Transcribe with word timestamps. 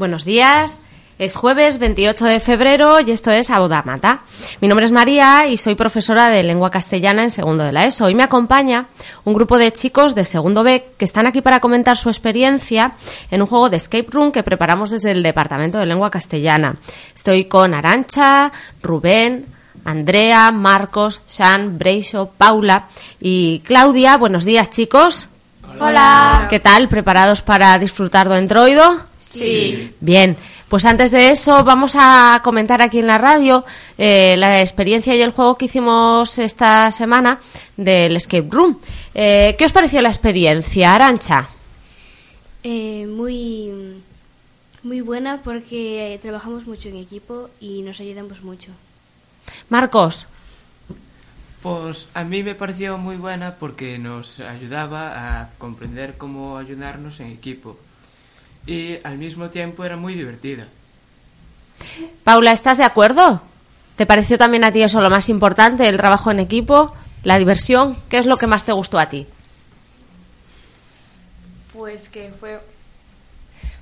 Buenos 0.00 0.24
días. 0.24 0.80
Es 1.18 1.36
jueves 1.36 1.78
28 1.78 2.24
de 2.24 2.40
febrero 2.40 3.00
y 3.00 3.10
esto 3.10 3.30
es 3.30 3.50
Audamata. 3.50 4.20
Mi 4.62 4.66
nombre 4.66 4.86
es 4.86 4.92
María 4.92 5.46
y 5.46 5.58
soy 5.58 5.74
profesora 5.74 6.30
de 6.30 6.42
lengua 6.42 6.70
castellana 6.70 7.22
en 7.22 7.30
segundo 7.30 7.64
de 7.64 7.72
la 7.72 7.84
ESO. 7.84 8.06
Hoy 8.06 8.14
me 8.14 8.22
acompaña 8.22 8.86
un 9.24 9.34
grupo 9.34 9.58
de 9.58 9.70
chicos 9.74 10.14
de 10.14 10.24
segundo 10.24 10.62
B 10.62 10.86
que 10.96 11.04
están 11.04 11.26
aquí 11.26 11.42
para 11.42 11.60
comentar 11.60 11.98
su 11.98 12.08
experiencia 12.08 12.92
en 13.30 13.42
un 13.42 13.46
juego 13.46 13.68
de 13.68 13.76
escape 13.76 14.06
room 14.10 14.32
que 14.32 14.42
preparamos 14.42 14.90
desde 14.90 15.10
el 15.10 15.22
Departamento 15.22 15.76
de 15.76 15.84
Lengua 15.84 16.10
Castellana. 16.10 16.76
Estoy 17.14 17.44
con 17.44 17.74
Arancha, 17.74 18.52
Rubén, 18.82 19.44
Andrea, 19.84 20.50
Marcos, 20.50 21.20
Sean, 21.26 21.78
Breixo, 21.78 22.30
Paula 22.38 22.86
y 23.20 23.60
Claudia. 23.66 24.16
Buenos 24.16 24.46
días, 24.46 24.70
chicos. 24.70 25.28
Hola. 25.78 26.46
¿Qué 26.48 26.58
tal? 26.58 26.88
¿Preparados 26.88 27.42
para 27.42 27.78
disfrutar 27.78 28.30
de 28.30 28.38
Entroido? 28.38 29.09
Sí. 29.30 29.94
Bien. 30.00 30.36
Pues 30.68 30.84
antes 30.84 31.10
de 31.10 31.30
eso 31.30 31.64
vamos 31.64 31.96
a 31.98 32.40
comentar 32.44 32.80
aquí 32.80 33.00
en 33.00 33.08
la 33.08 33.18
radio 33.18 33.64
eh, 33.98 34.36
la 34.36 34.60
experiencia 34.60 35.14
y 35.16 35.20
el 35.20 35.32
juego 35.32 35.56
que 35.58 35.64
hicimos 35.64 36.38
esta 36.38 36.92
semana 36.92 37.40
del 37.76 38.14
escape 38.14 38.46
room. 38.48 38.78
Eh, 39.12 39.56
¿Qué 39.58 39.64
os 39.64 39.72
pareció 39.72 40.00
la 40.00 40.10
experiencia, 40.10 40.94
Arancha? 40.94 41.48
Eh, 42.62 43.06
muy, 43.08 44.00
muy 44.84 45.00
buena 45.00 45.40
porque 45.42 46.18
trabajamos 46.22 46.66
mucho 46.68 46.88
en 46.88 46.96
equipo 46.98 47.50
y 47.60 47.82
nos 47.82 48.00
ayudamos 48.00 48.42
mucho. 48.42 48.70
Marcos, 49.68 50.26
Pues 51.62 52.06
a 52.14 52.22
mí 52.24 52.42
me 52.42 52.54
pareció 52.54 52.96
muy 52.96 53.16
buena 53.16 53.56
porque 53.56 53.98
nos 53.98 54.40
ayudaba 54.40 55.40
a 55.40 55.50
comprender 55.58 56.16
cómo 56.16 56.58
ayudarnos 56.58 57.20
en 57.20 57.26
equipo. 57.28 57.76
Y 58.70 59.00
al 59.02 59.18
mismo 59.18 59.50
tiempo 59.50 59.84
era 59.84 59.96
muy 59.96 60.14
divertida. 60.14 60.68
Paula, 62.22 62.52
¿estás 62.52 62.78
de 62.78 62.84
acuerdo? 62.84 63.42
¿Te 63.96 64.06
pareció 64.06 64.38
también 64.38 64.62
a 64.62 64.70
ti 64.70 64.80
eso 64.80 65.00
lo 65.00 65.10
más 65.10 65.28
importante, 65.28 65.88
el 65.88 65.96
trabajo 65.96 66.30
en 66.30 66.38
equipo, 66.38 66.94
la 67.24 67.36
diversión? 67.36 67.96
¿Qué 68.08 68.18
es 68.18 68.26
lo 68.26 68.36
que 68.36 68.46
más 68.46 68.64
te 68.64 68.70
gustó 68.70 69.00
a 69.00 69.08
ti? 69.08 69.26
Pues 71.72 72.08
que 72.08 72.30
fue, 72.30 72.60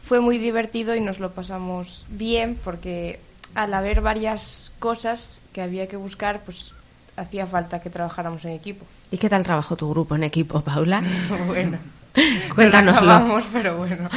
fue 0.05 0.21
muy 0.21 0.39
divertido 0.39 0.97
y 0.97 1.03
nos 1.03 1.21
lo 1.21 1.33
pasamos 1.33 2.07
bien 2.09 2.59
porque 2.65 3.21
al 3.55 3.75
haber 3.75 4.01
varias 4.01 4.73
cosas 4.79 5.39
que 5.53 5.61
había 5.61 5.87
que 5.87 5.99
buscar, 5.99 6.41
pues 6.47 6.73
hacía 7.15 7.47
falta 7.47 7.83
que 7.83 7.91
trabajáramos 7.91 8.43
en 8.47 8.53
equipo. 8.53 8.87
¿Y 9.11 9.19
qué 9.19 9.29
tal 9.29 9.45
trabajó 9.45 9.77
tu 9.77 9.91
grupo 9.91 10.15
en 10.15 10.25
equipo, 10.25 10.63
Paula? 10.63 11.03
bueno, 11.47 11.77
Cuéntanoslo. 12.55 13.07
no 13.07 13.13
acabamos, 13.15 13.45
pero 13.53 13.77
bueno. 13.77 14.09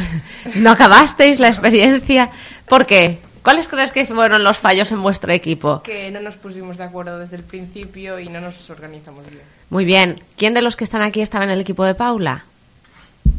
¿No 0.56 0.70
acabasteis 0.72 1.40
la 1.40 1.48
experiencia? 1.48 2.30
¿Por 2.68 2.86
qué? 2.86 3.18
¿Cuáles 3.42 3.68
crees 3.68 3.90
que 3.90 4.04
fueron 4.06 4.44
los 4.44 4.58
fallos 4.58 4.92
en 4.92 5.02
vuestro 5.02 5.32
equipo? 5.32 5.82
Que 5.82 6.10
no 6.10 6.20
nos 6.20 6.36
pusimos 6.36 6.76
de 6.76 6.84
acuerdo 6.84 7.18
desde 7.18 7.36
el 7.36 7.42
principio 7.42 8.18
y 8.18 8.28
no 8.28 8.40
nos 8.40 8.68
organizamos 8.68 9.24
bien. 9.26 9.42
Muy 9.70 9.84
bien. 9.84 10.22
¿Quién 10.36 10.52
de 10.52 10.60
los 10.62 10.76
que 10.76 10.84
están 10.84 11.00
aquí 11.02 11.22
estaba 11.22 11.44
en 11.44 11.50
el 11.50 11.60
equipo 11.60 11.84
de 11.84 11.94
Paula? 11.94 12.44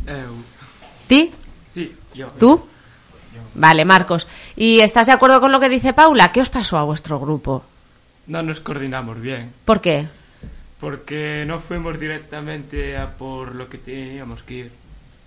Eh, 0.07 0.25
¿Ti? 1.07 1.31
sí, 1.73 1.95
yo. 2.15 2.27
¿Tú? 2.39 2.67
Vale, 3.53 3.85
Marcos. 3.85 4.27
¿Y 4.55 4.79
estás 4.79 5.07
de 5.07 5.13
acuerdo 5.13 5.39
con 5.39 5.51
lo 5.51 5.59
que 5.59 5.69
dice 5.69 5.93
Paula? 5.93 6.31
¿Qué 6.31 6.41
os 6.41 6.49
pasó 6.49 6.77
a 6.77 6.83
vuestro 6.83 7.19
grupo? 7.19 7.63
No 8.27 8.41
nos 8.41 8.59
coordinamos 8.59 9.19
bien. 9.21 9.51
¿Por 9.65 9.81
qué? 9.81 10.07
Porque 10.81 11.45
no 11.47 11.59
fuimos 11.59 11.99
directamente 11.99 12.97
a 12.97 13.15
por 13.15 13.53
lo 13.53 13.69
que 13.69 13.77
teníamos 13.77 14.41
que 14.41 14.53
ir. 14.55 14.71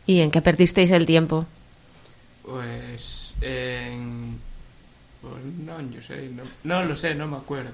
¿Y 0.04 0.20
en 0.20 0.32
qué 0.32 0.42
perdisteis 0.42 0.90
el 0.90 1.06
tiempo? 1.06 1.46
Pues 2.42 3.32
en... 3.40 4.38
Pues 5.22 5.42
no, 5.64 5.80
yo 5.90 6.02
sé, 6.02 6.28
no, 6.28 6.42
no 6.64 6.84
lo 6.84 6.96
sé, 6.96 7.14
no 7.14 7.28
me 7.28 7.36
acuerdo. 7.36 7.70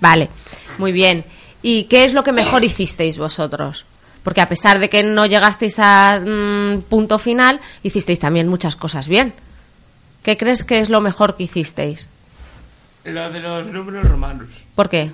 Vale, 0.00 0.30
muy 0.78 0.92
bien. 0.92 1.24
¿Y 1.60 1.84
qué 1.84 2.04
es 2.04 2.14
lo 2.14 2.22
que 2.22 2.32
mejor 2.32 2.62
hicisteis 2.64 3.18
vosotros? 3.18 3.84
Porque 4.22 4.40
a 4.40 4.48
pesar 4.48 4.78
de 4.78 4.88
que 4.88 5.02
no 5.02 5.26
llegasteis 5.26 5.78
a 5.78 6.20
mm, 6.20 6.82
punto 6.82 7.18
final, 7.18 7.60
hicisteis 7.82 8.20
también 8.20 8.48
muchas 8.48 8.76
cosas 8.76 9.08
bien. 9.08 9.34
¿Qué 10.22 10.36
crees 10.36 10.62
que 10.62 10.78
es 10.78 10.88
lo 10.88 11.00
mejor 11.00 11.36
que 11.36 11.42
hicisteis? 11.42 12.08
Lo 13.04 13.30
de 13.30 13.40
los 13.40 13.66
números 13.66 14.08
romanos. 14.08 14.48
¿Por 14.74 14.88
qué? 14.88 15.10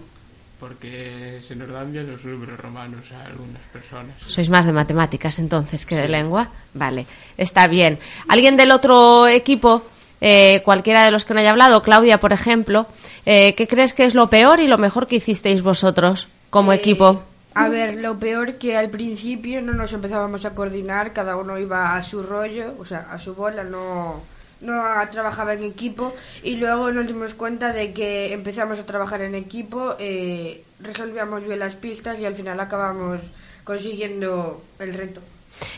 Porque 0.60 1.40
se 1.42 1.56
nos 1.56 1.70
dan 1.70 1.90
bien 1.90 2.10
los 2.10 2.22
números 2.22 2.60
romanos 2.60 3.06
a 3.12 3.26
algunas 3.26 3.62
personas. 3.72 4.14
Sois 4.26 4.50
más 4.50 4.66
de 4.66 4.72
matemáticas 4.72 5.38
entonces 5.38 5.86
que 5.86 5.96
de 5.96 6.08
lengua. 6.08 6.50
Vale, 6.74 7.06
está 7.38 7.66
bien. 7.66 7.98
¿Alguien 8.28 8.58
del 8.58 8.70
otro 8.70 9.26
equipo, 9.26 9.82
eh, 10.20 10.60
cualquiera 10.62 11.04
de 11.04 11.10
los 11.10 11.24
que 11.24 11.32
no 11.32 11.40
haya 11.40 11.50
hablado, 11.50 11.82
Claudia, 11.82 12.20
por 12.20 12.34
ejemplo, 12.34 12.86
eh, 13.24 13.54
qué 13.54 13.66
crees 13.66 13.94
que 13.94 14.04
es 14.04 14.14
lo 14.14 14.28
peor 14.28 14.60
y 14.60 14.68
lo 14.68 14.76
mejor 14.76 15.06
que 15.06 15.16
hicisteis 15.16 15.62
vosotros 15.62 16.28
como 16.50 16.74
equipo? 16.74 17.22
A 17.54 17.68
ver, 17.68 17.96
lo 17.96 18.18
peor 18.18 18.54
que 18.54 18.76
al 18.76 18.90
principio 18.90 19.60
no 19.62 19.72
nos 19.72 19.92
empezábamos 19.92 20.44
a 20.44 20.54
coordinar, 20.54 21.12
cada 21.12 21.36
uno 21.36 21.58
iba 21.58 21.96
a 21.96 22.02
su 22.02 22.22
rollo, 22.22 22.74
o 22.78 22.84
sea, 22.84 23.08
a 23.10 23.18
su 23.18 23.34
bola, 23.34 23.64
no, 23.64 24.22
no 24.60 24.82
trabajaba 25.10 25.54
en 25.54 25.64
equipo 25.64 26.14
y 26.42 26.56
luego 26.56 26.90
nos 26.90 27.06
dimos 27.06 27.34
cuenta 27.34 27.72
de 27.72 27.92
que 27.92 28.32
empezamos 28.32 28.78
a 28.78 28.86
trabajar 28.86 29.22
en 29.22 29.34
equipo, 29.34 29.94
eh, 29.98 30.64
resolvíamos 30.80 31.44
bien 31.44 31.58
las 31.58 31.74
pistas 31.74 32.18
y 32.18 32.26
al 32.26 32.34
final 32.34 32.60
acabamos 32.60 33.20
consiguiendo 33.64 34.62
el 34.78 34.94
reto. 34.94 35.20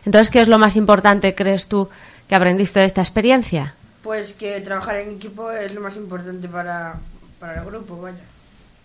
Entonces, 0.05 0.31
¿qué 0.31 0.41
es 0.41 0.49
lo 0.49 0.59
más 0.59 0.77
importante, 0.77 1.35
crees 1.35 1.67
tú, 1.67 1.89
que 2.29 2.35
aprendiste 2.35 2.81
de 2.81 2.87
esta 2.87 3.01
experiencia? 3.01 3.75
Pues 4.03 4.33
que 4.33 4.61
trabajar 4.61 4.97
en 4.97 5.17
equipo 5.17 5.51
es 5.51 5.75
lo 5.75 5.81
más 5.81 5.97
importante 5.97 6.49
para, 6.49 6.97
para 7.39 7.61
el 7.61 7.65
grupo, 7.65 8.01
vaya. 8.01 8.32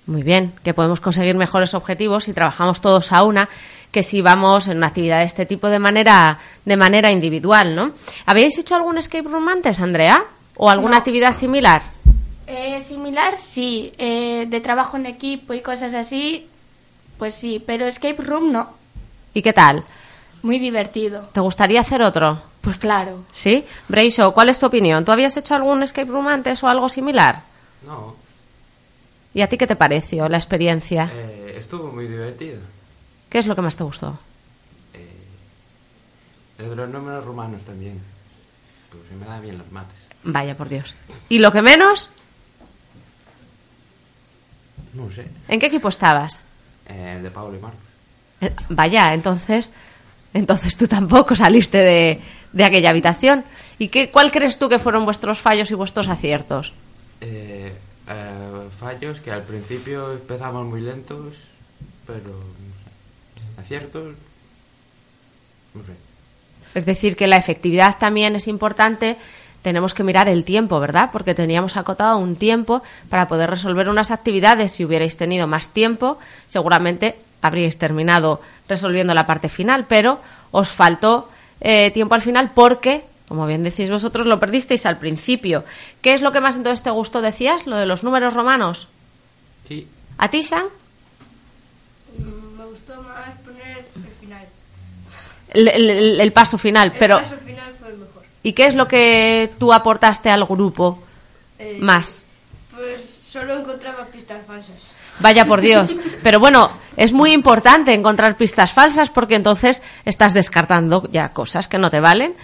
Muy 0.07 0.23
bien, 0.23 0.53
que 0.63 0.73
podemos 0.73 1.01
conseguir 1.01 1.35
mejores 1.35 1.73
objetivos 1.73 2.23
si 2.23 2.33
trabajamos 2.33 2.79
todos 2.79 3.11
a 3.11 3.23
una 3.23 3.49
que 3.91 4.03
si 4.03 4.21
vamos 4.21 4.67
en 4.67 4.77
una 4.77 4.87
actividad 4.87 5.19
de 5.19 5.25
este 5.25 5.45
tipo 5.45 5.67
de 5.69 5.79
manera 5.79 6.39
de 6.65 6.77
manera 6.77 7.11
individual, 7.11 7.75
¿no? 7.75 7.91
¿Habéis 8.25 8.57
hecho 8.57 8.75
algún 8.75 8.97
escape 8.97 9.27
room 9.27 9.47
antes, 9.49 9.79
Andrea? 9.79 10.25
¿O 10.55 10.69
alguna 10.69 10.97
actividad 10.97 11.33
similar? 11.33 11.81
Eh, 12.47 12.83
similar, 12.87 13.37
sí. 13.37 13.91
Eh, 13.97 14.45
de 14.47 14.61
trabajo 14.61 14.97
en 14.97 15.05
equipo 15.05 15.53
y 15.53 15.61
cosas 15.61 15.93
así, 15.93 16.47
pues 17.17 17.35
sí. 17.35 17.61
Pero 17.65 17.85
escape 17.85 18.21
room 18.21 18.51
no. 18.51 18.69
¿Y 19.33 19.41
qué 19.41 19.53
tal? 19.53 19.83
Muy 20.41 20.57
divertido. 20.59 21.29
¿Te 21.33 21.41
gustaría 21.41 21.81
hacer 21.81 22.01
otro? 22.01 22.41
Pues 22.61 22.77
claro. 22.77 23.25
¿Sí? 23.33 23.65
Breisho, 23.87 24.33
¿cuál 24.33 24.49
es 24.49 24.59
tu 24.59 24.65
opinión? 24.65 25.05
¿Tú 25.05 25.11
habías 25.11 25.37
hecho 25.37 25.55
algún 25.55 25.83
escape 25.83 26.11
room 26.11 26.27
antes 26.27 26.63
o 26.63 26.67
algo 26.67 26.89
similar? 26.89 27.41
No, 27.85 28.15
¿Y 29.37 29.43
a 29.43 29.47
ti 29.47 29.55
qué 29.55 29.67
te 29.67 29.75
pareció 29.75 30.27
la 30.29 30.37
experiencia? 30.37 31.11
eh, 31.13 31.57
estuvo 31.59 31.91
muy 31.91 32.07
divertido. 32.07 32.57
¿Qué 33.29 33.37
es 33.37 33.45
lo 33.45 33.55
que 33.55 33.61
más 33.61 33.75
te 33.75 33.83
gustó? 33.83 34.17
Eh, 34.95 36.63
de 36.63 36.75
los 36.75 36.89
números 36.89 37.23
romanos 37.23 37.61
también. 37.63 38.01
Se 39.07 39.15
me 39.15 39.27
dan 39.27 39.39
bien 39.43 39.59
los 39.59 39.71
mates. 39.71 39.95
Vaya 40.23 40.57
por 40.57 40.69
Dios. 40.69 40.95
¿Y 41.29 41.37
lo 41.37 41.51
que 41.51 41.61
menos? 41.61 42.09
No 44.95 45.11
sé. 45.11 45.27
¿En 45.47 45.59
qué 45.59 45.67
equipo 45.67 45.89
estabas? 45.89 46.41
Eh, 46.87 47.19
de 47.21 47.29
Pablo 47.29 47.55
y 47.57 47.59
Marcos. 47.59 47.79
Eh, 48.41 48.51
Vaya, 48.69 49.13
entonces, 49.13 49.71
entonces 50.33 50.75
tú 50.75 50.87
tampoco 50.87 51.35
saliste 51.35 51.77
de, 51.77 52.21
de 52.53 52.63
aquella 52.63 52.89
habitación. 52.89 53.43
¿Y 53.77 53.89
qué, 53.89 54.09
cuál 54.09 54.31
crees 54.31 54.57
tú 54.57 54.67
que 54.67 54.79
fueron 54.79 55.05
vuestros 55.05 55.37
fallos 55.37 55.69
y 55.69 55.75
vuestros 55.75 56.07
aciertos? 56.07 56.73
Eh, 57.21 57.71
eh, 58.07 58.46
fallos 58.87 59.19
que 59.19 59.31
al 59.31 59.43
principio 59.43 60.13
empezamos 60.13 60.65
muy 60.65 60.79
lentos, 60.79 61.35
pero 62.05 62.39
aciertos. 63.59 64.15
Es 66.73 66.85
decir, 66.85 67.17
que 67.17 67.27
la 67.27 67.35
efectividad 67.35 67.97
también 67.97 68.37
es 68.37 68.47
importante. 68.47 69.17
Tenemos 69.61 69.93
que 69.93 70.03
mirar 70.03 70.29
el 70.29 70.45
tiempo, 70.45 70.79
¿verdad? 70.79 71.09
Porque 71.11 71.35
teníamos 71.35 71.75
acotado 71.75 72.17
un 72.17 72.37
tiempo 72.37 72.81
para 73.09 73.27
poder 73.27 73.49
resolver 73.49 73.89
unas 73.89 74.09
actividades. 74.09 74.71
Si 74.71 74.85
hubierais 74.85 75.17
tenido 75.17 75.47
más 75.47 75.67
tiempo, 75.67 76.17
seguramente 76.47 77.17
habríais 77.41 77.77
terminado 77.77 78.39
resolviendo 78.69 79.13
la 79.13 79.25
parte 79.25 79.49
final, 79.49 79.85
pero 79.89 80.21
os 80.51 80.69
faltó 80.69 81.29
eh, 81.59 81.91
tiempo 81.91 82.15
al 82.15 82.21
final 82.21 82.51
porque, 82.55 83.03
como 83.27 83.45
bien 83.45 83.63
decís 83.63 83.89
vosotros, 83.89 84.25
lo 84.25 84.39
perdisteis 84.39 84.85
al 84.85 84.97
principio. 84.97 85.63
¿Qué 86.01 86.13
es 86.13 86.21
lo 86.21 86.31
que 86.31 86.41
más 86.41 86.55
entonces 86.57 86.83
te 86.83 86.89
gustó, 86.89 87.21
decías? 87.21 87.67
¿Lo 87.67 87.75
de 87.77 87.85
los 87.85 88.03
números 88.03 88.33
romanos? 88.33 88.87
Sí, 89.67 89.87
¿A 90.17 90.29
ti, 90.29 90.43
Sean? 90.43 90.65
Me 92.57 92.65
gustó 92.65 93.01
más 93.03 93.37
poner 93.45 93.85
el 93.95 94.11
final. 94.19 94.45
El, 95.53 95.67
el- 95.67 96.21
el 96.21 96.31
paso 96.33 96.57
final, 96.57 96.93
pero... 96.97 97.19
final 97.19 97.73
fue 97.79 97.89
el 97.89 97.97
mejor. 97.97 98.23
¿Y 98.43 98.53
qué 98.53 98.65
es 98.65 98.75
lo 98.75 98.87
que 98.87 99.51
tú 99.59 99.73
aportaste 99.73 100.29
al 100.29 100.45
grupo 100.45 100.99
más? 101.79 102.23
Pues 102.75 103.19
solo 103.29 103.59
encontraba 103.59 104.05
pistas 104.05 104.45
falsas. 104.45 104.75
Vaya 105.19 105.45
por 105.45 105.61
Dios. 105.61 105.97
Pero 106.23 106.39
bueno, 106.39 106.69
es 106.95 107.11
muy 107.11 107.31
importante 107.31 107.93
encontrar 107.93 108.37
pistas 108.37 108.71
falsas 108.73 109.09
porque 109.09 109.35
entonces 109.35 109.81
estás 110.05 110.33
descartando 110.33 111.07
ya 111.11 111.29
cosas 111.33 111.67
que 111.67 111.77
no 111.79 111.89
te 111.89 111.99
valen. 111.99 112.35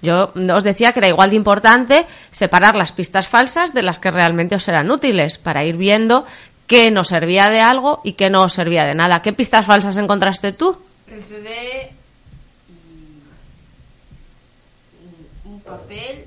Yo 0.00 0.32
os 0.54 0.64
decía 0.64 0.92
que 0.92 1.00
era 1.00 1.08
igual 1.08 1.30
de 1.30 1.36
importante 1.36 2.06
separar 2.30 2.76
las 2.76 2.92
pistas 2.92 3.26
falsas 3.28 3.74
de 3.74 3.82
las 3.82 3.98
que 3.98 4.10
realmente 4.12 4.54
os 4.54 4.68
eran 4.68 4.90
útiles 4.90 5.38
para 5.38 5.64
ir 5.64 5.76
viendo 5.76 6.24
qué 6.68 6.90
nos 6.90 7.08
servía 7.08 7.48
de 7.50 7.60
algo 7.60 8.00
y 8.04 8.12
qué 8.12 8.30
no 8.30 8.42
os 8.42 8.52
servía 8.52 8.84
de 8.84 8.94
nada. 8.94 9.22
¿Qué 9.22 9.32
pistas 9.32 9.66
falsas 9.66 9.96
encontraste 9.96 10.52
tú? 10.52 10.76
El 11.10 11.22
CD 11.24 11.90
y 15.44 15.48
un 15.48 15.60
papel 15.62 16.24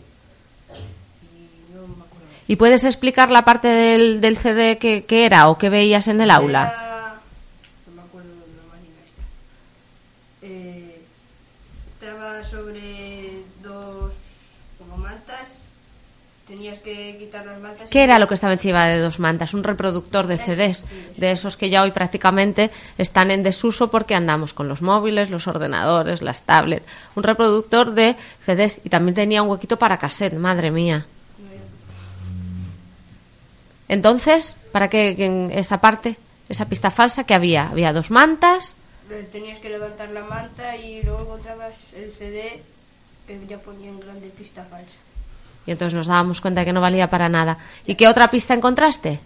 y 1.23 1.73
no 1.73 1.88
me 1.88 2.03
acuerdo. 2.03 2.27
¿Y 2.47 2.56
puedes 2.57 2.83
explicar 2.83 3.29
la 3.31 3.45
parte 3.45 3.68
del, 3.68 4.19
del 4.21 4.38
CD 4.38 4.77
que, 4.77 5.06
que 5.06 5.25
era 5.25 5.47
o 5.50 5.57
que 5.57 5.69
veías 5.69 6.07
en 6.07 6.19
el 6.21 6.31
aula? 6.31 6.63
Era- 6.73 7.21
me 7.95 8.01
acuerdo 8.01 8.29
de 8.29 8.35
la 8.57 8.63
máquina 8.73 9.00
esta. 9.06 9.23
Eh, 10.41 11.01
estaba 11.94 12.44
sobre 12.44 13.44
dos 13.62 14.13
como 14.79 14.97
mantas. 14.97 15.45
Tenías 16.61 16.79
que 16.81 17.17
quitar 17.17 17.43
las 17.43 17.59
mantas. 17.59 17.89
¿Qué 17.89 18.03
era 18.03 18.19
lo 18.19 18.27
que 18.27 18.35
estaba 18.35 18.53
encima 18.53 18.87
de 18.87 18.99
dos 18.99 19.19
mantas? 19.19 19.55
Un 19.55 19.63
reproductor 19.63 20.27
de 20.27 20.37
CDs, 20.37 20.85
de 21.17 21.31
esos 21.31 21.57
que 21.57 21.71
ya 21.71 21.81
hoy 21.81 21.89
prácticamente 21.89 22.69
están 22.99 23.31
en 23.31 23.41
desuso 23.41 23.89
porque 23.89 24.13
andamos 24.13 24.53
con 24.53 24.67
los 24.67 24.83
móviles, 24.83 25.31
los 25.31 25.47
ordenadores, 25.47 26.21
las 26.21 26.43
tablets. 26.43 26.85
Un 27.15 27.23
reproductor 27.23 27.95
de 27.95 28.15
CDs 28.45 28.79
y 28.83 28.89
también 28.89 29.15
tenía 29.15 29.41
un 29.41 29.49
huequito 29.49 29.79
para 29.79 29.97
cassette, 29.97 30.35
madre 30.35 30.69
mía. 30.69 31.07
Entonces, 33.87 34.55
¿para 34.71 34.87
qué 34.87 35.49
esa 35.53 35.81
parte, 35.81 36.15
esa 36.47 36.69
pista 36.69 36.91
falsa 36.91 37.23
que 37.23 37.33
había? 37.33 37.69
Había 37.69 37.91
dos 37.91 38.11
mantas, 38.11 38.75
Tenías 39.31 39.59
que 39.59 39.69
levantar 39.69 40.09
la 40.09 40.23
manta 40.23 40.77
y 40.77 41.01
luego 41.01 41.23
encontrabas 41.23 41.91
el 41.93 42.13
CD 42.13 42.61
que 43.27 43.45
ya 43.45 43.57
ponía 43.57 43.89
en 43.89 43.99
grande 43.99 44.27
pista 44.27 44.63
falsa. 44.63 44.95
Y 45.65 45.71
entonces 45.71 45.95
nos 45.95 46.07
dábamos 46.07 46.41
cuenta 46.41 46.65
que 46.65 46.73
no 46.73 46.81
valía 46.81 47.09
para 47.09 47.29
nada. 47.29 47.57
¿Y 47.85 47.95
qué 47.95 48.07
otra 48.07 48.29
pista 48.29 48.53
encontraste? 48.53 49.19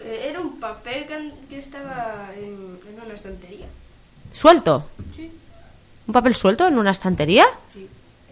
Eh, 0.00 0.26
era 0.30 0.40
un 0.40 0.58
papel 0.58 1.06
que, 1.48 1.58
estaba 1.58 2.30
en, 2.36 2.78
en 2.88 3.00
una 3.04 3.14
estantería. 3.14 3.66
¿Suelto? 4.32 4.88
Sí. 5.14 5.30
¿Un 6.06 6.12
papel 6.12 6.34
suelto 6.34 6.66
en 6.66 6.78
una 6.78 6.90
estantería? 6.90 7.46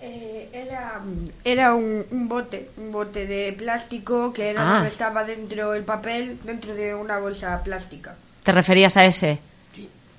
Eh, 0.00 0.48
era 0.52 1.00
era 1.44 1.74
un, 1.74 2.04
un 2.10 2.28
bote, 2.28 2.70
un 2.76 2.90
bote 2.92 3.26
de 3.26 3.52
plástico 3.52 4.32
que 4.32 4.50
era 4.50 4.62
Ah. 4.62 4.74
donde 4.74 4.88
estaba 4.88 5.24
dentro 5.24 5.74
el 5.74 5.84
papel, 5.84 6.38
dentro 6.44 6.74
de 6.74 6.94
una 6.94 7.18
bolsa 7.18 7.62
plástica. 7.62 8.14
¿Te 8.42 8.52
referías 8.52 8.96
a 8.96 9.04
ese? 9.04 9.38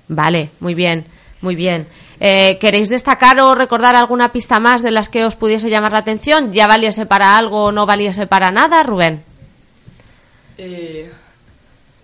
Vale, 0.07 0.49
muy 0.59 0.73
bien, 0.73 1.05
muy 1.43 1.55
bien. 1.55 1.85
Eh, 2.19 2.57
¿Queréis 2.59 2.89
destacar 2.89 3.39
o 3.39 3.53
recordar 3.53 3.95
alguna 3.95 4.31
pista 4.31 4.59
más 4.59 4.81
de 4.81 4.91
las 4.91 5.09
que 5.09 5.25
os 5.25 5.35
pudiese 5.35 5.69
llamar 5.69 5.91
la 5.91 5.99
atención? 5.99 6.51
¿Ya 6.53 6.67
valiese 6.67 7.05
para 7.05 7.37
algo 7.37 7.65
o 7.65 7.71
no 7.71 7.85
valiese 7.85 8.25
para 8.27 8.49
nada, 8.49 8.81
Rubén? 8.81 9.23
Eh, 10.57 11.11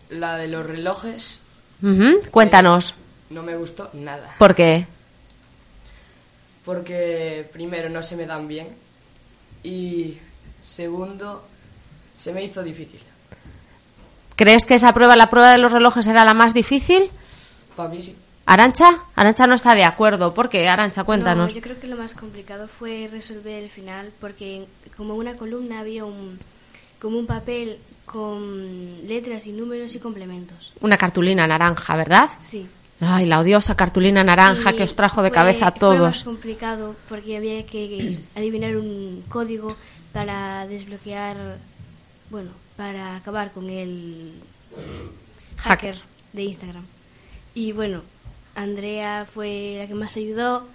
la 0.09 0.37
de 0.37 0.47
los 0.47 0.65
relojes 0.65 1.39
Cuéntanos. 2.31 2.95
no 3.29 3.43
me 3.43 3.55
gustó 3.55 3.89
nada. 3.93 4.29
¿Por 4.37 4.55
qué? 4.55 4.85
Porque 6.65 7.49
primero 7.53 7.89
no 7.89 8.03
se 8.03 8.17
me 8.17 8.25
dan 8.25 8.47
bien 8.47 8.67
y 9.63 10.17
segundo 10.65 11.47
se 12.17 12.33
me 12.33 12.43
hizo 12.43 12.61
difícil. 12.61 12.99
¿Crees 14.35 14.65
que 14.65 14.75
esa 14.75 14.93
prueba, 14.93 15.15
la 15.15 15.29
prueba 15.29 15.51
de 15.51 15.57
los 15.57 15.71
relojes, 15.71 16.07
era 16.07 16.25
la 16.25 16.33
más 16.33 16.53
difícil? 16.53 17.09
Para 17.75 17.89
mí 17.89 18.01
sí. 18.01 18.15
¿Arancha? 18.51 19.03
Arancha 19.15 19.45
no 19.45 19.53
está 19.53 19.75
de 19.75 19.83
acuerdo. 19.85 20.33
¿Por 20.33 20.49
qué? 20.49 20.67
Arancha, 20.67 21.03
cuéntanos. 21.03 21.49
No, 21.49 21.55
yo 21.55 21.61
creo 21.61 21.79
que 21.79 21.85
lo 21.87 21.95
más 21.97 22.15
complicado 22.15 22.67
fue 22.67 23.07
resolver 23.11 23.61
el 23.63 23.69
final 23.69 24.09
porque 24.19 24.65
como 24.97 25.13
una 25.15 25.35
columna 25.35 25.79
había 25.79 26.03
un 26.05 26.39
como 26.99 27.19
un 27.19 27.27
papel 27.27 27.77
con 28.05 28.95
letras 29.07 29.45
y 29.45 29.51
números 29.51 29.93
y 29.93 29.99
complementos. 29.99 30.73
Una 30.81 30.97
cartulina 30.97 31.45
naranja, 31.45 31.95
¿verdad? 31.95 32.27
Sí. 32.45 32.67
Ay, 32.99 33.27
la 33.27 33.39
odiosa 33.39 33.75
cartulina 33.77 34.23
naranja 34.23 34.71
Y 34.73 34.75
que 34.77 34.83
os 34.83 34.95
trajo 34.95 35.21
de 35.21 35.29
fue- 35.29 35.35
cabeza 35.35 35.67
a 35.67 35.71
Fue 35.71 35.89
más 35.95 35.97
todos. 35.99 36.23
complicado 36.23 36.95
porque 37.07 37.37
había 37.37 37.63
que 37.67 38.17
adivinar 38.35 38.75
un 38.77 39.23
código 39.29 39.77
para 40.11 40.65
desbloquear, 40.65 41.37
bueno, 42.31 42.49
para 42.75 43.15
acabar 43.15 43.51
con 43.51 43.69
el 43.69 44.33
Hacker. 45.57 45.95
hacker 45.95 46.01
de 46.33 46.43
Instagram. 46.43 46.85
Y 47.53 47.71
bueno, 47.73 48.01
Andrea 48.59 49.25
fue 49.31 49.77
la 49.79 49.87
que 49.87 49.93
más 49.93 50.17
ayudó 50.17 50.67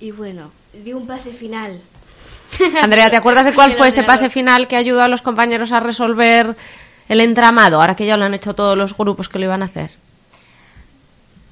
y 0.00 0.10
bueno, 0.10 0.50
dio 0.72 0.96
un 0.96 1.06
pase 1.06 1.32
final. 1.32 1.80
Andrea, 2.82 3.10
¿te 3.10 3.16
acuerdas 3.16 3.44
de 3.46 3.52
cuál 3.52 3.72
fue 3.72 3.88
ese 3.88 4.04
pase 4.04 4.30
final 4.30 4.68
que 4.68 4.76
ayudó 4.76 5.02
a 5.02 5.08
los 5.08 5.20
compañeros 5.20 5.72
a 5.72 5.80
resolver 5.80 6.56
el 7.08 7.20
entramado? 7.20 7.80
Ahora 7.80 7.94
que 7.94 8.06
ya 8.06 8.16
lo 8.16 8.24
han 8.24 8.34
hecho 8.34 8.54
todos 8.54 8.76
los 8.76 8.96
grupos 8.96 9.28
que 9.28 9.38
lo 9.38 9.44
iban 9.44 9.62
a 9.62 9.66
hacer. 9.66 9.90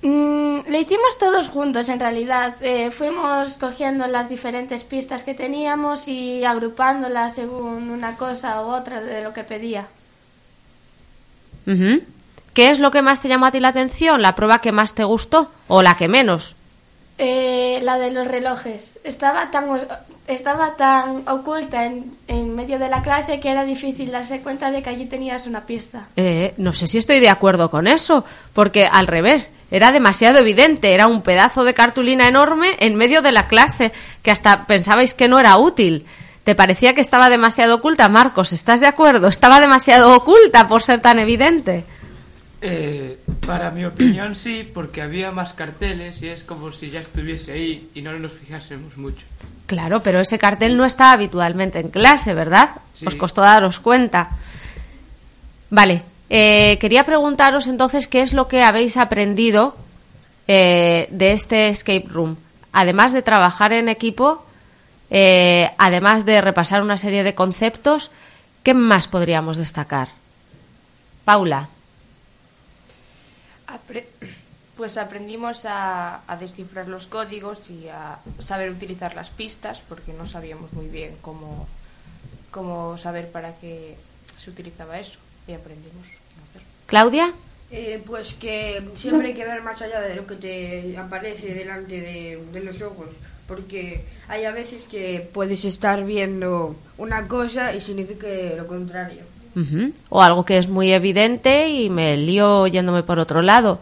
Mm, 0.01 0.61
lo 0.69 0.79
hicimos 0.79 1.19
todos 1.19 1.49
juntos, 1.49 1.89
en 1.91 2.01
realidad. 2.01 2.57
Eh, 2.63 2.91
fuimos 2.91 3.59
cogiendo 3.59 4.07
las 4.07 4.31
diferentes 4.31 4.85
pistas 4.85 5.23
que 5.23 5.35
teníamos 5.35 6.09
y 6.09 6.45
agrupándolas 6.45 7.35
según 7.35 7.91
una 7.91 8.17
cosa 8.17 8.65
u 8.65 8.71
otra 8.71 9.03
de 9.03 9.23
lo 9.23 9.35
que 9.35 9.45
pedía. 9.45 9.87
¿Qué 12.55 12.71
es 12.71 12.79
lo 12.79 12.91
que 12.91 13.03
más 13.03 13.21
te 13.21 13.29
llamó 13.29 13.47
a 13.47 13.51
ti 13.51 13.61
la 13.61 13.69
atención? 13.69 14.23
¿La 14.23 14.35
prueba 14.35 14.61
que 14.61 14.73
más 14.73 14.95
te 14.95 15.05
gustó 15.05 15.51
o 15.69 15.83
la 15.83 15.97
que 15.97 16.09
menos? 16.09 16.57
Eh, 17.19 17.81
la 17.83 17.99
de 17.99 18.11
los 18.11 18.27
relojes. 18.27 18.93
Estaba 19.05 19.51
tan, 19.51 19.67
estaba 20.27 20.77
tan 20.77 21.29
oculta 21.29 21.87
en, 21.87 22.17
en 22.27 22.55
medio 22.55 22.79
de 22.79 22.89
la 22.89 23.03
clase 23.03 23.39
que 23.39 23.51
era 23.51 23.65
difícil 23.65 24.11
darse 24.11 24.41
cuenta 24.41 24.71
de 24.71 24.83
que 24.83 24.91
allí 24.91 25.07
tenías 25.07 25.47
una 25.47 25.65
pista. 25.65 26.09
Eh, 26.17 26.53
no 26.57 26.73
sé 26.73 26.87
si 26.87 26.99
estoy 26.99 27.21
de 27.21 27.29
acuerdo 27.29 27.71
con 27.71 27.87
eso, 27.87 28.25
porque 28.55 28.87
al 28.87 29.07
revés, 29.07 29.51
era 29.71 29.93
demasiado 29.93 30.39
evidente, 30.39 30.95
era 30.95 31.07
un 31.07 31.23
pedazo 31.23 31.65
de 31.65 31.75
cartulina 31.75 32.27
enorme 32.27 32.77
en 32.81 32.97
medio 32.97 33.23
de 33.23 33.33
la 33.33 33.47
clase, 33.47 33.93
que 34.23 34.31
hasta 34.31 34.67
pensabais 34.67 35.15
que 35.15 35.29
no 35.29 35.39
era 35.39 35.57
útil. 35.59 36.07
¿Te 36.45 36.55
parecía 36.55 36.95
que 36.95 37.01
estaba 37.01 37.29
demasiado 37.29 37.77
oculta, 37.77 38.09
Marcos? 38.09 38.53
¿Estás 38.53 38.81
de 38.81 38.89
acuerdo? 38.89 39.29
Estaba 39.29 39.61
demasiado 39.61 40.17
oculta 40.17 40.67
por 40.67 40.83
ser 40.83 41.01
tan 41.01 41.19
evidente. 41.19 41.85
Eh, 42.65 43.19
para 43.45 43.73
mi 43.73 43.85
opinión 43.85 44.37
sí, 44.37 44.71
porque 44.73 45.03
había 45.03 45.33
más 45.33 45.53
carteles 45.53 46.23
y 46.23 46.29
es 46.29 46.45
como 46.45 46.73
si 46.73 46.91
ya 46.91 47.01
estuviese 47.01 47.51
ahí 47.53 47.91
y 47.93 48.03
no 48.03 48.17
nos 48.19 48.33
fijásemos 48.33 48.97
mucho. 48.97 49.27
Claro, 49.67 50.01
pero 50.01 50.21
ese 50.21 50.39
cartel 50.39 50.77
no 50.77 50.85
está 50.85 51.11
habitualmente 51.11 51.81
en 51.81 51.89
clase, 51.89 52.35
¿verdad? 52.35 52.71
Sí. 52.95 53.05
Os 53.07 53.17
costó 53.17 53.41
daros 53.41 53.81
cuenta. 53.81 54.31
Vale, 55.71 56.03
eh, 56.31 56.79
quería 56.79 57.05
preguntaros 57.05 57.67
entonces 57.67 58.07
qué 58.07 58.23
es 58.23 58.33
lo 58.33 58.47
que 58.47 58.63
habéis 58.63 58.97
aprendido 58.97 59.77
eh, 60.47 61.09
de 61.11 61.33
este 61.33 61.69
escape 61.69 62.07
room. 62.09 62.37
Además 62.73 63.13
de 63.13 63.23
trabajar 63.23 63.73
en 63.73 63.89
equipo, 63.89 64.47
eh, 65.11 65.71
además 65.79 66.25
de 66.25 66.41
repasar 66.41 66.81
una 66.81 66.97
serie 66.97 67.23
de 67.25 67.35
conceptos, 67.35 68.11
¿qué 68.63 68.73
más 68.73 69.09
podríamos 69.09 69.57
destacar? 69.57 70.09
Paula. 71.25 71.69
Apre- 73.73 74.07
pues 74.77 74.97
aprendimos 74.97 75.65
a, 75.65 76.23
a 76.31 76.37
descifrar 76.37 76.89
los 76.89 77.07
códigos 77.07 77.59
y 77.71 77.89
a 77.89 78.19
saber 78.41 78.71
utilizar 78.71 79.15
las 79.15 79.31
pistas 79.31 79.83
porque 79.89 80.13
no 80.13 80.27
sabíamos 80.29 80.73
muy 80.73 80.87
bien 80.89 81.17
cómo, 81.21 81.67
cómo 82.51 82.97
saber 82.99 83.31
para 83.31 83.57
qué 83.57 83.97
se 84.39 84.51
utilizaba 84.51 84.99
eso 84.99 85.19
y 85.47 85.53
aprendimos 85.53 86.07
a 86.07 86.49
hacerlo. 86.51 86.69
Claudia. 86.87 87.33
Eh, 87.71 88.03
pues 88.05 88.35
que 88.35 88.83
siempre 88.99 89.29
hay 89.29 89.35
que 89.35 89.47
ver 89.47 89.63
más 89.63 89.81
allá 89.81 90.01
de 90.03 90.15
lo 90.15 90.27
que 90.27 90.35
te 90.37 90.95
aparece 90.99 91.55
delante 91.55 92.01
de, 92.03 92.45
de 92.53 92.61
los 92.61 92.83
ojos, 92.83 93.07
porque 93.49 94.05
hay 94.29 94.45
a 94.45 94.51
veces 94.53 94.85
que 94.85 95.27
puedes 95.33 95.65
estar 95.65 96.05
viendo 96.05 96.77
una 96.99 97.27
cosa 97.29 97.75
y 97.75 97.81
signifique 97.81 98.55
lo 98.59 98.67
contrario. 98.67 99.23
O 100.09 100.23
algo 100.23 100.45
que 100.45 100.59
es 100.59 100.69
muy 100.69 100.93
evidente 100.93 101.69
y 101.69 101.91
me 101.91 102.17
lío 102.17 102.67
yéndome 102.67 103.03
por 103.03 103.19
otro 103.19 103.43
lado. 103.43 103.81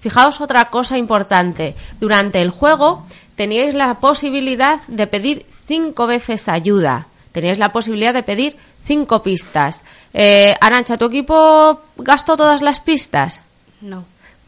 Fijaos 0.00 0.40
otra 0.40 0.70
cosa 0.70 0.96
importante. 0.96 1.74
Durante 2.00 2.40
el 2.40 2.50
juego 2.50 3.04
teníais 3.34 3.74
la 3.74 3.98
posibilidad 4.00 4.80
de 4.86 5.06
pedir 5.06 5.46
cinco 5.66 6.06
veces 6.06 6.48
ayuda. 6.48 7.08
Teníais 7.32 7.58
la 7.58 7.72
posibilidad 7.72 8.14
de 8.14 8.22
pedir 8.22 8.56
cinco 8.84 9.22
pistas. 9.22 9.82
Eh, 10.14 10.54
Arancha, 10.60 10.96
¿tu 10.96 11.06
equipo 11.06 11.82
gastó 11.96 12.36
todas 12.36 12.62
las 12.62 12.80
pistas? 12.80 13.40
No. 13.80 14.04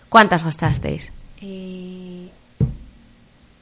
¿Cuántas 0.09 0.45
gastasteis? 0.45 1.13
Eh, 1.43 2.29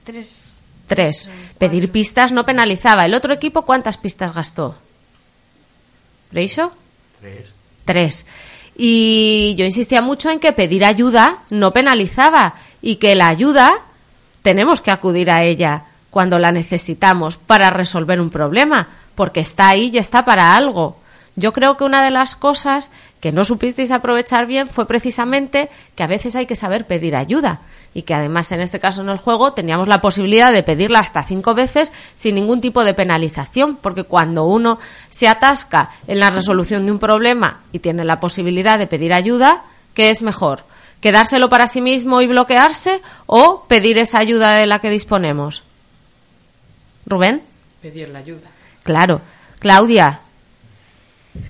tres. 0.04 0.52
Tres. 0.86 1.28
Pedir 1.58 1.90
pistas 1.90 2.32
no 2.32 2.44
penalizaba. 2.46 3.04
¿El 3.04 3.14
otro 3.14 3.32
equipo 3.34 3.62
cuántas 3.62 3.98
pistas 3.98 4.32
gastó? 4.32 4.76
Tres. 7.84 8.26
Y 8.76 9.54
yo 9.58 9.64
insistía 9.64 10.02
mucho 10.02 10.30
en 10.30 10.38
que 10.38 10.52
pedir 10.52 10.84
ayuda 10.84 11.38
no 11.50 11.72
penalizaba 11.72 12.54
y 12.80 12.96
que 12.96 13.14
la 13.14 13.28
ayuda 13.28 13.78
tenemos 14.42 14.80
que 14.80 14.90
acudir 14.90 15.30
a 15.30 15.42
ella. 15.42 15.84
cuando 16.10 16.38
la 16.38 16.52
necesitamos 16.52 17.36
para 17.36 17.68
resolver 17.68 18.18
un 18.18 18.30
problema, 18.30 18.88
porque 19.14 19.40
está 19.40 19.68
ahí 19.68 19.90
y 19.92 19.98
está 19.98 20.24
para 20.24 20.56
algo. 20.56 20.96
Yo 21.36 21.52
creo 21.52 21.76
que 21.76 21.84
una 21.84 22.02
de 22.02 22.10
las 22.10 22.34
cosas 22.34 22.90
que 23.20 23.30
no 23.30 23.44
supisteis 23.44 23.90
aprovechar 23.90 24.46
bien 24.46 24.68
fue 24.68 24.86
precisamente 24.86 25.68
que 25.94 26.02
a 26.02 26.06
veces 26.06 26.34
hay 26.34 26.46
que 26.46 26.56
saber 26.56 26.86
pedir 26.86 27.14
ayuda 27.14 27.60
y 27.94 28.02
que 28.02 28.14
además 28.14 28.52
en 28.52 28.60
este 28.60 28.80
caso 28.80 29.02
en 29.02 29.08
el 29.08 29.18
juego 29.18 29.52
teníamos 29.52 29.88
la 29.88 30.00
posibilidad 30.00 30.52
de 30.52 30.62
pedirla 30.62 31.00
hasta 31.00 31.22
cinco 31.22 31.54
veces 31.54 31.92
sin 32.16 32.34
ningún 32.34 32.60
tipo 32.60 32.84
de 32.84 32.94
penalización, 32.94 33.76
porque 33.76 34.04
cuando 34.04 34.44
uno 34.44 34.78
se 35.10 35.28
atasca 35.28 35.90
en 36.06 36.20
la 36.20 36.30
resolución 36.30 36.86
de 36.86 36.92
un 36.92 36.98
problema 36.98 37.60
y 37.72 37.78
tiene 37.78 38.04
la 38.04 38.20
posibilidad 38.20 38.78
de 38.78 38.86
pedir 38.86 39.12
ayuda, 39.12 39.62
¿qué 39.94 40.10
es 40.10 40.22
mejor? 40.22 40.64
¿Quedárselo 41.00 41.48
para 41.48 41.68
sí 41.68 41.80
mismo 41.80 42.20
y 42.20 42.26
bloquearse 42.26 43.00
o 43.26 43.64
pedir 43.68 43.98
esa 43.98 44.18
ayuda 44.18 44.54
de 44.54 44.66
la 44.66 44.80
que 44.80 44.90
disponemos? 44.90 45.62
Rubén. 47.06 47.42
Pedir 47.80 48.08
la 48.08 48.18
ayuda. 48.18 48.48
Claro. 48.82 49.20
Claudia. 49.60 50.20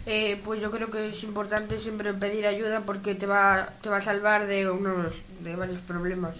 Eh, 0.07 0.41
pues 0.45 0.61
yo 0.61 0.71
creo 0.71 0.91
que 0.91 1.11
es 1.11 1.23
importante 1.23 1.79
siempre 1.79 2.15
pedir 2.15 2.47
ayuda 2.47 2.81
porque 2.81 3.15
te 3.15 3.27
va, 3.27 3.69
te 3.83 3.89
va 3.89 3.99
a 3.99 4.03
salvar 4.03 4.47
de, 4.47 4.71
unos, 4.71 5.15
de 5.41 5.57
varios 5.57 5.81
problemas. 5.81 6.35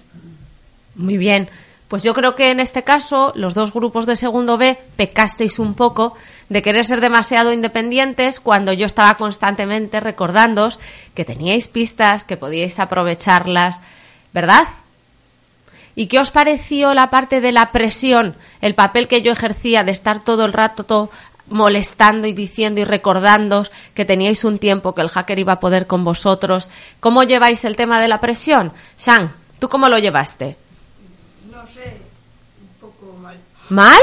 Muy 0.95 1.17
bien. 1.17 1.49
Pues 1.89 2.03
yo 2.03 2.13
creo 2.13 2.35
que 2.35 2.51
en 2.51 2.61
este 2.61 2.85
caso 2.85 3.33
los 3.35 3.55
dos 3.55 3.73
grupos 3.73 4.05
de 4.05 4.15
segundo 4.15 4.59
B 4.59 4.79
pecasteis 4.97 5.59
un 5.59 5.73
poco 5.75 6.15
de 6.51 6.61
querer 6.61 6.85
ser 6.85 7.01
demasiado 7.01 7.51
independientes 7.51 8.41
cuando 8.41 8.75
yo 8.75 8.85
estaba 8.85 9.17
constantemente 9.17 9.99
recordándoos 9.99 10.79
que 11.15 11.25
teníais 11.25 11.69
pistas, 11.69 12.25
que 12.25 12.37
podíais 12.37 12.79
aprovecharlas, 12.79 13.81
¿verdad? 14.35 14.69
¿Y 15.95 16.07
qué 16.07 16.21
os 16.21 16.31
pareció 16.31 16.95
la 16.95 17.11
parte 17.11 17.41
de 17.41 17.53
la 17.53 17.73
presión, 17.73 18.37
el 18.61 18.75
papel 18.75 19.09
que 19.09 19.23
yo 19.23 19.33
ejercía 19.33 19.83
de 19.83 19.91
estar 19.91 20.23
todo 20.23 20.45
el 20.45 20.53
rato 20.53 21.11
molestando 21.51 22.27
y 22.27 22.33
diciendo 22.33 22.81
y 22.81 22.85
recordándoos 22.85 23.71
que 23.95 24.05
teníais 24.05 24.45
un 24.45 24.59
tiempo 24.59 24.95
que 24.95 25.01
el 25.03 25.09
hacker 25.09 25.39
iba 25.39 25.55
a 25.55 25.61
poder 25.61 25.87
con 25.87 26.05
vosotros? 26.05 26.69
¿Cómo 27.01 27.23
lleváis 27.23 27.65
el 27.65 27.77
tema 27.77 28.01
de 28.01 28.09
la 28.09 28.21
presión? 28.21 28.73
Shang, 28.99 29.31
¿tú 29.59 29.69
cómo 29.69 29.89
lo 29.89 29.99
llevaste? 29.99 30.57
No 31.51 31.67
sé, 31.67 32.01
un 32.61 32.69
poco 32.91 33.17
mal. 33.23 33.37
¿Mal? 33.71 34.01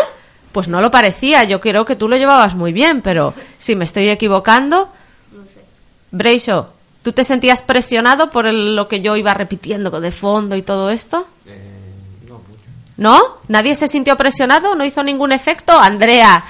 Pues 0.51 0.67
no 0.69 0.79
lo 0.81 0.89
parecía, 0.89 1.43
yo 1.43 1.59
creo 1.59 1.83
que 1.85 1.95
tú 1.95 2.07
lo 2.07 2.15
llevabas 2.17 2.55
muy 2.55 2.71
bien, 2.71 3.01
pero 3.01 3.33
si 3.59 3.75
me 3.75 3.85
estoy 3.85 4.07
equivocando... 4.09 4.89
No 5.33 5.43
sé. 5.43 5.59
Breisho, 6.11 6.69
¿tú 7.03 7.11
te 7.11 7.23
sentías 7.25 7.61
presionado 7.61 8.29
por 8.29 8.45
el- 8.47 8.75
lo 8.75 8.87
que 8.87 9.01
yo 9.01 9.17
iba 9.17 9.33
repitiendo 9.33 9.99
de 9.99 10.11
fondo 10.13 10.55
y 10.55 10.61
todo 10.61 10.89
esto? 10.89 11.27
Eh, 11.45 11.59
no 12.27 12.35
mucho. 12.35 12.61
¿No? 12.95 13.21
¿Nadie 13.49 13.75
se 13.75 13.89
sintió 13.89 14.15
presionado? 14.15 14.75
¿No 14.75 14.85
hizo 14.85 15.03
ningún 15.03 15.33
efecto? 15.33 15.77
Andrea, 15.77 16.45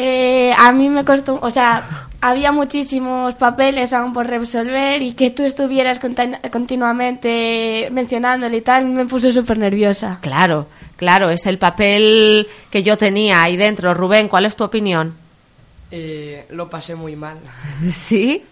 Eh, 0.00 0.52
a 0.56 0.70
mí 0.72 0.88
me 0.90 1.04
costó, 1.04 1.40
o 1.42 1.50
sea, 1.50 2.06
había 2.20 2.52
muchísimos 2.52 3.34
papeles 3.34 3.92
aún 3.92 4.12
por 4.12 4.28
resolver 4.28 5.02
y 5.02 5.14
que 5.14 5.30
tú 5.30 5.42
estuvieras 5.42 6.00
contin- 6.00 6.38
continuamente 6.50 7.88
mencionándole 7.90 8.58
y 8.58 8.60
tal, 8.60 8.84
me 8.86 9.06
puso 9.06 9.32
súper 9.32 9.58
nerviosa. 9.58 10.20
claro, 10.22 10.68
claro, 10.96 11.30
es 11.30 11.46
el 11.46 11.58
papel 11.58 12.46
que 12.70 12.84
yo 12.84 12.96
tenía 12.96 13.42
ahí 13.42 13.56
dentro. 13.56 13.92
Rubén, 13.92 14.28
¿cuál 14.28 14.44
es 14.46 14.54
tu 14.54 14.62
opinión? 14.62 15.16
Eh, 15.90 16.46
lo 16.50 16.70
pasé 16.70 16.94
muy 16.94 17.16
mal 17.16 17.38
¿Sí? 17.90 18.44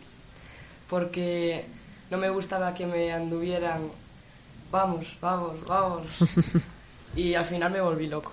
porque 0.90 1.64
no 2.10 2.18
me 2.18 2.28
gustaba 2.30 2.74
que 2.74 2.86
me 2.86 3.12
anduvieran, 3.12 3.82
vamos, 4.72 5.06
vamos, 5.20 5.52
vamos. 5.66 6.02
y 7.16 7.34
al 7.34 7.44
final 7.44 7.72
me 7.72 7.80
volví 7.80 8.08
loco. 8.08 8.32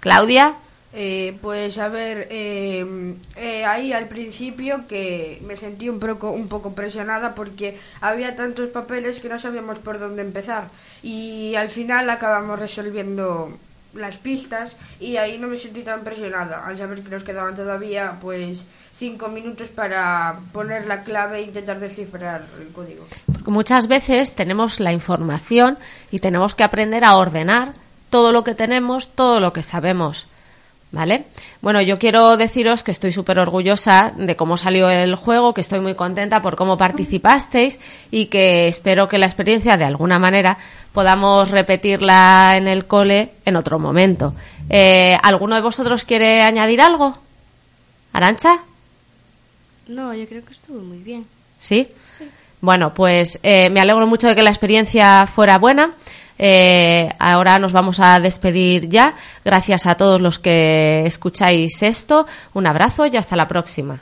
¿Claudia? 0.00 0.54
Eh, 0.92 1.38
pues 1.40 1.78
a 1.78 1.88
ver, 1.88 2.26
eh, 2.30 3.14
eh, 3.36 3.64
ahí 3.64 3.92
al 3.92 4.08
principio 4.08 4.88
que 4.88 5.40
me 5.46 5.56
sentí 5.56 5.88
un 5.88 6.00
poco, 6.00 6.32
un 6.32 6.48
poco 6.48 6.72
presionada 6.72 7.36
porque 7.36 7.78
había 8.00 8.34
tantos 8.34 8.70
papeles 8.70 9.20
que 9.20 9.28
no 9.28 9.38
sabíamos 9.38 9.78
por 9.78 10.00
dónde 10.00 10.22
empezar 10.22 10.64
y 11.00 11.54
al 11.54 11.68
final 11.68 12.10
acabamos 12.10 12.58
resolviendo 12.58 13.56
las 13.94 14.16
pistas 14.16 14.72
y 14.98 15.16
ahí 15.16 15.38
no 15.38 15.46
me 15.46 15.58
sentí 15.58 15.82
tan 15.82 16.02
presionada 16.02 16.66
al 16.66 16.76
saber 16.76 17.02
que 17.02 17.10
nos 17.10 17.22
quedaban 17.22 17.54
todavía 17.54 18.16
pues 18.20 18.64
cinco 18.98 19.28
minutos 19.28 19.68
para 19.68 20.40
poner 20.52 20.86
la 20.86 21.04
clave 21.04 21.38
e 21.38 21.42
intentar 21.42 21.78
descifrar 21.78 22.42
el 22.60 22.68
código. 22.68 23.06
Porque 23.32 23.50
muchas 23.52 23.86
veces 23.86 24.32
tenemos 24.32 24.80
la 24.80 24.92
información 24.92 25.78
y 26.10 26.18
tenemos 26.18 26.56
que 26.56 26.64
aprender 26.64 27.04
a 27.04 27.16
ordenar 27.16 27.74
todo 28.10 28.32
lo 28.32 28.42
que 28.42 28.56
tenemos, 28.56 29.08
todo 29.14 29.38
lo 29.38 29.52
que 29.52 29.62
sabemos. 29.62 30.26
¿Vale? 30.92 31.26
Bueno, 31.60 31.80
yo 31.80 32.00
quiero 32.00 32.36
deciros 32.36 32.82
que 32.82 32.90
estoy 32.90 33.12
súper 33.12 33.38
orgullosa 33.38 34.12
de 34.16 34.34
cómo 34.34 34.56
salió 34.56 34.90
el 34.90 35.14
juego, 35.14 35.54
que 35.54 35.60
estoy 35.60 35.78
muy 35.78 35.94
contenta 35.94 36.42
por 36.42 36.56
cómo 36.56 36.76
participasteis 36.76 37.78
y 38.10 38.26
que 38.26 38.66
espero 38.66 39.08
que 39.08 39.18
la 39.18 39.26
experiencia 39.26 39.76
de 39.76 39.84
alguna 39.84 40.18
manera 40.18 40.58
podamos 40.92 41.50
repetirla 41.50 42.56
en 42.56 42.66
el 42.66 42.86
cole 42.86 43.34
en 43.44 43.54
otro 43.54 43.78
momento. 43.78 44.34
Eh, 44.68 45.16
¿Alguno 45.22 45.54
de 45.54 45.62
vosotros 45.62 46.04
quiere 46.04 46.42
añadir 46.42 46.80
algo? 46.82 47.18
¿Arancha? 48.12 48.58
No, 49.86 50.12
yo 50.12 50.26
creo 50.26 50.44
que 50.44 50.52
estuvo 50.52 50.80
muy 50.80 50.98
bien. 50.98 51.24
¿Sí? 51.60 51.86
Bueno, 52.60 52.92
pues 52.92 53.38
eh, 53.42 53.70
me 53.70 53.80
alegro 53.80 54.06
mucho 54.06 54.26
de 54.26 54.34
que 54.34 54.42
la 54.42 54.50
experiencia 54.50 55.26
fuera 55.26 55.58
buena. 55.58 55.92
Eh, 56.42 57.10
ahora 57.18 57.58
nos 57.58 57.74
vamos 57.74 58.00
a 58.00 58.18
despedir 58.18 58.88
ya. 58.88 59.14
Gracias 59.44 59.84
a 59.84 59.94
todos 59.96 60.22
los 60.22 60.38
que 60.38 61.04
escucháis 61.04 61.82
esto. 61.82 62.26
Un 62.54 62.66
abrazo 62.66 63.04
y 63.04 63.16
hasta 63.18 63.36
la 63.36 63.46
próxima. 63.46 64.00